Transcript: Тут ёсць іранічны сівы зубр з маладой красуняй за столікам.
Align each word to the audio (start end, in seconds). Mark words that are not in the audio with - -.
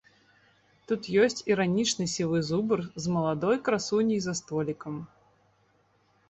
Тут 0.91 1.09
ёсць 1.25 1.43
іранічны 1.51 2.07
сівы 2.13 2.39
зубр 2.47 2.79
з 3.05 3.13
маладой 3.17 3.61
красуняй 3.69 4.19
за 4.29 4.33
столікам. 4.41 4.95